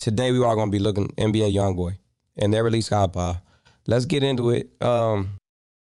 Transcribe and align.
Today 0.00 0.32
we 0.32 0.44
are 0.44 0.54
going 0.54 0.68
to 0.68 0.72
be 0.72 0.82
looking 0.82 1.08
NBA 1.16 1.54
YoungBoy 1.54 1.96
and 2.36 2.52
their 2.52 2.64
release 2.64 2.90
GUAPI. 2.90 3.40
Let's 3.86 4.04
get 4.04 4.22
into 4.22 4.50
it. 4.50 4.70
Um, 4.82 5.38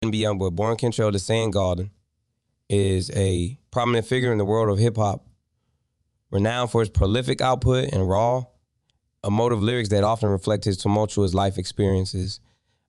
NBA 0.03 0.21
YoungBoy, 0.21 0.55
born 0.55 0.77
Kentrell 0.77 1.11
DeSean 1.11 1.51
Gaulden, 1.51 1.89
is 2.69 3.11
a 3.11 3.59
prominent 3.71 4.05
figure 4.05 4.31
in 4.31 4.37
the 4.37 4.45
world 4.45 4.69
of 4.69 4.77
hip 4.77 4.97
hop, 4.97 5.25
renowned 6.31 6.71
for 6.71 6.81
his 6.81 6.89
prolific 6.89 7.41
output 7.41 7.91
and 7.91 8.07
raw, 8.07 8.43
emotive 9.25 9.61
lyrics 9.61 9.89
that 9.89 10.03
often 10.03 10.29
reflect 10.29 10.63
his 10.63 10.77
tumultuous 10.77 11.33
life 11.33 11.57
experiences. 11.57 12.39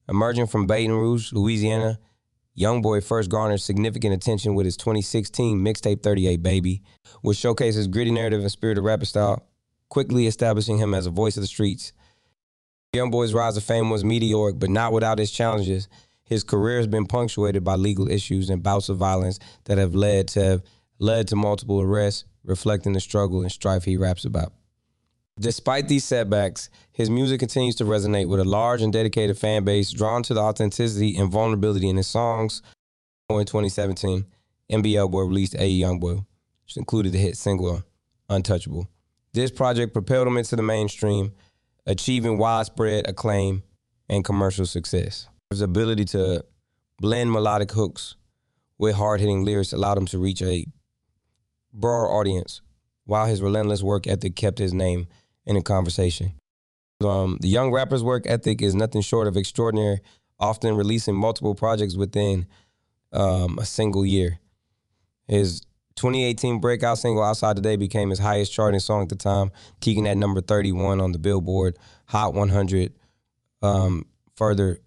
Emerging 0.08 0.46
from 0.46 0.66
Baton 0.66 0.92
Rouge, 0.92 1.32
Louisiana, 1.32 1.98
YoungBoy 2.56 3.04
first 3.04 3.30
garnered 3.30 3.60
significant 3.60 4.14
attention 4.14 4.54
with 4.54 4.66
his 4.66 4.76
2016 4.76 5.58
mixtape 5.58 6.02
38 6.02 6.42
Baby, 6.42 6.82
which 7.22 7.38
showcases 7.38 7.86
gritty 7.86 8.10
narrative 8.10 8.40
and 8.40 8.50
spirit 8.50 8.78
of 8.78 8.84
rapper 8.84 9.04
style 9.04 9.48
quickly 9.88 10.26
establishing 10.26 10.78
him 10.78 10.94
as 10.94 11.06
a 11.06 11.10
voice 11.10 11.36
of 11.36 11.42
the 11.42 11.46
streets. 11.46 11.92
YoungBoy's 12.94 13.34
rise 13.34 13.54
to 13.54 13.60
fame 13.60 13.90
was 13.90 14.04
meteoric, 14.04 14.58
but 14.58 14.70
not 14.70 14.92
without 14.92 15.20
its 15.20 15.30
challenges. 15.30 15.88
His 16.24 16.44
career 16.44 16.78
has 16.78 16.86
been 16.86 17.06
punctuated 17.06 17.64
by 17.64 17.76
legal 17.76 18.10
issues 18.10 18.50
and 18.50 18.62
bouts 18.62 18.88
of 18.88 18.98
violence 18.98 19.38
that 19.64 19.78
have 19.78 19.94
led 19.94 20.28
to 20.28 20.62
led 20.98 21.28
to 21.28 21.36
multiple 21.36 21.80
arrests, 21.80 22.24
reflecting 22.44 22.92
the 22.92 23.00
struggle 23.00 23.42
and 23.42 23.52
strife 23.52 23.84
he 23.84 23.96
raps 23.96 24.24
about. 24.24 24.52
Despite 25.38 25.86
these 25.86 26.04
setbacks, 26.04 26.68
his 26.90 27.08
music 27.08 27.38
continues 27.38 27.76
to 27.76 27.84
resonate 27.84 28.28
with 28.28 28.40
a 28.40 28.44
large 28.44 28.82
and 28.82 28.92
dedicated 28.92 29.38
fan 29.38 29.64
base 29.64 29.92
drawn 29.92 30.24
to 30.24 30.34
the 30.34 30.40
authenticity 30.40 31.16
and 31.16 31.30
vulnerability 31.30 31.88
in 31.88 31.96
his 31.96 32.08
songs. 32.08 32.62
In 33.30 33.44
2017, 33.44 34.24
NBA 34.72 35.10
Boy 35.10 35.22
released 35.22 35.54
AI 35.54 35.86
YoungBoy, 35.86 36.26
which 36.64 36.76
included 36.76 37.12
the 37.12 37.18
hit 37.18 37.36
single 37.36 37.84
Untouchable. 38.28 38.88
This 39.38 39.52
project 39.52 39.92
propelled 39.92 40.26
him 40.26 40.36
into 40.36 40.56
the 40.56 40.64
mainstream, 40.64 41.32
achieving 41.86 42.38
widespread 42.38 43.08
acclaim 43.08 43.62
and 44.08 44.24
commercial 44.24 44.66
success. 44.66 45.28
His 45.50 45.60
ability 45.60 46.06
to 46.06 46.44
blend 46.98 47.30
melodic 47.30 47.70
hooks 47.70 48.16
with 48.78 48.96
hard 48.96 49.20
hitting 49.20 49.44
lyrics 49.44 49.72
allowed 49.72 49.96
him 49.96 50.06
to 50.06 50.18
reach 50.18 50.42
a 50.42 50.66
broader 51.72 52.08
audience, 52.08 52.62
while 53.04 53.26
his 53.26 53.40
relentless 53.40 53.80
work 53.80 54.08
ethic 54.08 54.34
kept 54.34 54.58
his 54.58 54.74
name 54.74 55.06
in 55.46 55.54
the 55.54 55.62
conversation. 55.62 56.32
Um, 57.00 57.38
the 57.40 57.46
young 57.46 57.70
rapper's 57.70 58.02
work 58.02 58.26
ethic 58.26 58.60
is 58.60 58.74
nothing 58.74 59.02
short 59.02 59.28
of 59.28 59.36
extraordinary, 59.36 60.00
often 60.40 60.74
releasing 60.74 61.14
multiple 61.14 61.54
projects 61.54 61.96
within 61.96 62.48
um, 63.12 63.56
a 63.60 63.64
single 63.64 64.04
year. 64.04 64.40
His 65.28 65.62
2018 65.98 66.60
breakout 66.60 66.96
single 66.96 67.24
Outside 67.24 67.56
Today 67.56 67.74
became 67.74 68.10
his 68.10 68.20
highest 68.20 68.52
charting 68.52 68.78
song 68.78 69.02
at 69.02 69.08
the 69.08 69.16
time, 69.16 69.50
peaking 69.80 70.06
at 70.06 70.16
number 70.16 70.40
31 70.40 71.00
on 71.00 71.10
the 71.10 71.18
Billboard 71.18 71.76
Hot 72.06 72.34
100, 72.34 72.94
um, 73.62 74.06
further 74.36 74.78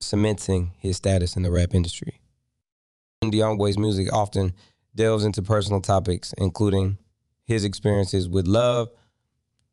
cementing 0.00 0.72
his 0.78 0.96
status 0.96 1.36
in 1.36 1.44
the 1.44 1.52
rap 1.52 1.72
industry. 1.72 2.20
YoungBoy's 3.22 3.78
music 3.78 4.12
often 4.12 4.54
delves 4.94 5.24
into 5.24 5.40
personal 5.40 5.80
topics, 5.80 6.34
including 6.36 6.98
his 7.44 7.64
experiences 7.64 8.28
with 8.28 8.48
love, 8.48 8.88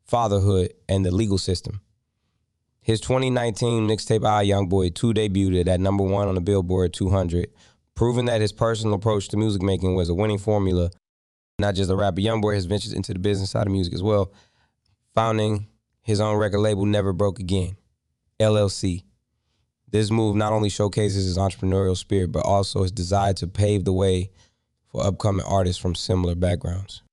fatherhood, 0.05 0.73
and 0.87 1.03
the 1.03 1.11
legal 1.11 1.39
system. 1.39 1.81
His 2.81 2.99
2019 3.01 3.87
mixtape 3.87 4.25
AI 4.25 4.45
YoungBoy 4.45 4.93
2 4.93 5.13
debuted 5.13 5.67
at 5.67 5.79
number 5.79 6.03
one 6.03 6.27
on 6.27 6.35
the 6.35 6.41
Billboard 6.41 6.93
200, 6.93 7.47
proving 7.95 8.25
that 8.25 8.41
his 8.41 8.51
personal 8.51 8.95
approach 8.95 9.29
to 9.29 9.37
music 9.37 9.61
making 9.61 9.95
was 9.95 10.09
a 10.09 10.13
winning 10.13 10.37
formula. 10.37 10.89
Not 11.59 11.75
just 11.75 11.91
a 11.91 11.95
rapper, 11.95 12.21
YoungBoy 12.21 12.55
has 12.55 12.65
ventured 12.65 12.93
into 12.93 13.13
the 13.13 13.19
business 13.19 13.51
side 13.51 13.67
of 13.67 13.73
music 13.73 13.93
as 13.93 14.03
well, 14.03 14.33
founding 15.13 15.67
his 16.01 16.19
own 16.19 16.37
record 16.37 16.59
label, 16.59 16.85
Never 16.85 17.13
Broke 17.13 17.39
Again, 17.39 17.77
LLC. 18.39 19.03
This 19.89 20.09
move 20.09 20.35
not 20.35 20.53
only 20.53 20.69
showcases 20.69 21.25
his 21.25 21.37
entrepreneurial 21.37 21.95
spirit, 21.95 22.31
but 22.31 22.45
also 22.45 22.81
his 22.81 22.91
desire 22.91 23.33
to 23.33 23.47
pave 23.47 23.85
the 23.85 23.93
way 23.93 24.31
for 24.87 25.05
upcoming 25.05 25.45
artists 25.45 25.81
from 25.81 25.93
similar 25.93 26.33
backgrounds. 26.33 27.03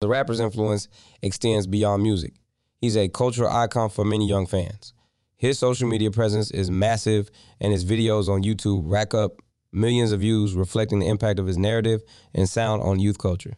The 0.00 0.08
rapper's 0.08 0.40
influence 0.40 0.88
extends 1.22 1.66
beyond 1.66 2.02
music. 2.02 2.34
He's 2.78 2.96
a 2.96 3.08
cultural 3.08 3.50
icon 3.50 3.90
for 3.90 4.04
many 4.04 4.28
young 4.28 4.46
fans. 4.46 4.92
His 5.36 5.58
social 5.58 5.88
media 5.88 6.10
presence 6.10 6.50
is 6.50 6.70
massive, 6.70 7.30
and 7.60 7.72
his 7.72 7.84
videos 7.84 8.28
on 8.28 8.42
YouTube 8.42 8.82
rack 8.84 9.14
up 9.14 9.40
millions 9.76 10.12
of 10.12 10.20
views 10.20 10.54
reflecting 10.54 10.98
the 10.98 11.08
impact 11.08 11.38
of 11.38 11.46
his 11.46 11.58
narrative 11.58 12.02
and 12.34 12.48
sound 12.48 12.82
on 12.82 12.98
youth 12.98 13.18
culture. 13.18 13.54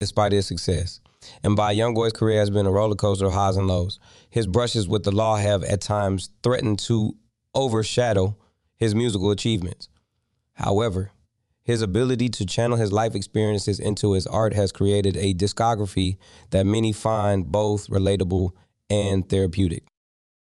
Despite 0.00 0.32
his 0.32 0.46
success, 0.46 1.00
NBA 1.42 1.76
YoungBoy's 1.76 2.12
career 2.12 2.38
has 2.40 2.50
been 2.50 2.66
a 2.66 2.70
roller 2.70 2.96
coaster 2.96 3.26
of 3.26 3.32
highs 3.32 3.56
and 3.56 3.66
lows. 3.66 3.98
His 4.28 4.46
brushes 4.46 4.88
with 4.88 5.04
the 5.04 5.12
law 5.12 5.36
have 5.36 5.62
at 5.64 5.80
times 5.80 6.30
threatened 6.42 6.78
to 6.80 7.16
overshadow 7.54 8.36
his 8.76 8.94
musical 8.94 9.30
achievements. 9.30 9.88
However, 10.54 11.12
his 11.62 11.80
ability 11.80 12.28
to 12.30 12.44
channel 12.44 12.76
his 12.76 12.92
life 12.92 13.14
experiences 13.14 13.80
into 13.80 14.12
his 14.12 14.26
art 14.26 14.52
has 14.52 14.72
created 14.72 15.16
a 15.16 15.32
discography 15.32 16.18
that 16.50 16.66
many 16.66 16.92
find 16.92 17.50
both 17.50 17.88
relatable 17.88 18.50
and 18.90 19.26
therapeutic. 19.28 19.84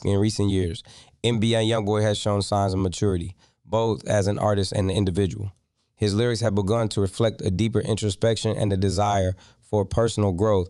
In 0.04 0.18
recent 0.18 0.50
years, 0.50 0.82
NBA 1.24 1.70
YoungBoy 1.70 2.02
has 2.02 2.18
shown 2.18 2.42
signs 2.42 2.74
of 2.74 2.80
maturity, 2.80 3.34
both 3.66 4.06
as 4.06 4.26
an 4.26 4.38
artist 4.38 4.72
and 4.72 4.90
an 4.90 4.96
individual. 4.96 5.52
His 5.96 6.14
lyrics 6.14 6.40
have 6.40 6.54
begun 6.54 6.88
to 6.90 7.00
reflect 7.00 7.40
a 7.40 7.50
deeper 7.50 7.80
introspection 7.80 8.56
and 8.56 8.72
a 8.72 8.76
desire 8.76 9.34
for 9.60 9.84
personal 9.84 10.32
growth, 10.32 10.68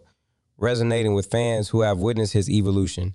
resonating 0.57 1.15
with 1.15 1.31
fans 1.31 1.69
who 1.69 1.83
have 1.83 1.99
witnessed 1.99 2.33
his 2.33 2.49
evolution. 2.49 3.15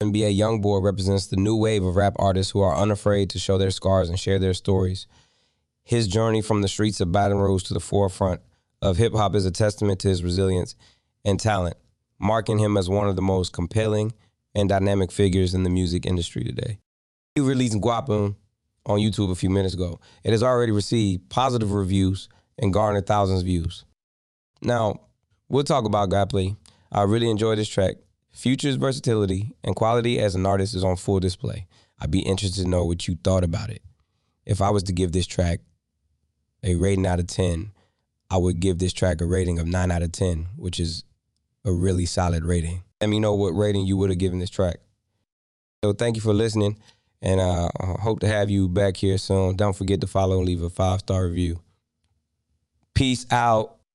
NBA 0.00 0.38
YoungBoy 0.38 0.82
represents 0.82 1.26
the 1.26 1.36
new 1.36 1.56
wave 1.56 1.84
of 1.84 1.96
rap 1.96 2.14
artists 2.18 2.52
who 2.52 2.60
are 2.60 2.76
unafraid 2.76 3.30
to 3.30 3.38
show 3.38 3.56
their 3.58 3.70
scars 3.70 4.08
and 4.08 4.18
share 4.18 4.38
their 4.38 4.54
stories. 4.54 5.06
His 5.84 6.08
journey 6.08 6.42
from 6.42 6.62
the 6.62 6.68
streets 6.68 7.00
of 7.00 7.12
Baton 7.12 7.38
Rouge 7.38 7.62
to 7.64 7.74
the 7.74 7.80
forefront 7.80 8.40
of 8.82 8.96
hip 8.96 9.14
hop 9.14 9.34
is 9.34 9.46
a 9.46 9.50
testament 9.50 10.00
to 10.00 10.08
his 10.08 10.24
resilience 10.24 10.74
and 11.24 11.38
talent, 11.38 11.76
marking 12.18 12.58
him 12.58 12.76
as 12.76 12.88
one 12.88 13.08
of 13.08 13.16
the 13.16 13.22
most 13.22 13.52
compelling 13.52 14.12
and 14.54 14.68
dynamic 14.68 15.12
figures 15.12 15.54
in 15.54 15.62
the 15.62 15.70
music 15.70 16.04
industry 16.06 16.42
today. 16.42 16.78
He 17.34 17.40
released 17.40 17.78
GUAPI 17.78 18.34
on 18.86 18.98
YouTube 18.98 19.30
a 19.30 19.34
few 19.34 19.50
minutes 19.50 19.74
ago. 19.74 20.00
It 20.24 20.30
has 20.30 20.42
already 20.42 20.72
received 20.72 21.28
positive 21.28 21.72
reviews 21.72 22.28
and 22.58 22.72
garnered 22.72 23.06
thousands 23.06 23.40
of 23.40 23.46
views. 23.46 23.84
Now, 24.62 25.00
we'll 25.48 25.64
talk 25.64 25.84
about 25.84 26.08
GUAPI. 26.08 26.56
I 26.90 27.02
really 27.02 27.28
enjoy 27.28 27.56
this 27.56 27.68
track. 27.68 27.96
Future's 28.30 28.76
versatility 28.76 29.52
and 29.64 29.76
quality 29.76 30.18
as 30.18 30.34
an 30.34 30.46
artist 30.46 30.74
is 30.74 30.84
on 30.84 30.96
full 30.96 31.20
display. 31.20 31.66
I'd 31.98 32.10
be 32.10 32.20
interested 32.20 32.62
to 32.62 32.68
know 32.68 32.84
what 32.84 33.08
you 33.08 33.16
thought 33.22 33.44
about 33.44 33.70
it. 33.70 33.82
If 34.44 34.62
I 34.62 34.70
was 34.70 34.82
to 34.84 34.92
give 34.92 35.12
this 35.12 35.26
track 35.26 35.60
a 36.62 36.74
rating 36.76 37.06
out 37.06 37.18
of 37.18 37.26
10, 37.26 37.72
I 38.30 38.36
would 38.36 38.60
give 38.60 38.78
this 38.78 38.92
track 38.92 39.20
a 39.20 39.26
rating 39.26 39.58
of 39.58 39.66
9 39.66 39.90
out 39.90 40.02
of 40.02 40.12
10, 40.12 40.48
which 40.56 40.78
is 40.78 41.04
a 41.64 41.72
really 41.72 42.06
solid 42.06 42.44
rating. 42.44 42.82
Let 43.00 43.10
me 43.10 43.20
know 43.20 43.34
what 43.34 43.50
rating 43.50 43.86
you 43.86 43.96
would 43.96 44.10
have 44.10 44.18
given 44.18 44.38
this 44.38 44.50
track. 44.50 44.76
So 45.82 45.92
thank 45.92 46.16
you 46.16 46.22
for 46.22 46.32
listening. 46.32 46.78
And 47.26 47.40
I 47.40 47.68
hope 48.00 48.20
to 48.20 48.28
have 48.28 48.50
you 48.50 48.68
back 48.68 48.96
here 48.96 49.18
soon. 49.18 49.56
Don't 49.56 49.74
forget 49.74 50.00
to 50.02 50.06
follow 50.06 50.38
and 50.38 50.46
leave 50.46 50.62
a 50.62 50.70
five 50.70 51.00
star 51.00 51.26
review. 51.26 51.58
Peace 52.94 53.26
out. 53.32 53.75